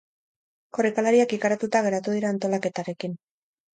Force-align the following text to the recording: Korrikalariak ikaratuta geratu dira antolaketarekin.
Korrikalariak 0.77 1.35
ikaratuta 1.39 1.83
geratu 1.89 2.17
dira 2.19 2.33
antolaketarekin. 2.37 3.15